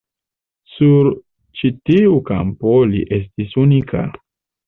Sur 0.75 1.09
ĉi 1.59 1.71
tiu 1.89 2.15
kampo 2.31 2.73
li 2.93 3.05
estis 3.19 3.55
unika. 3.67 4.05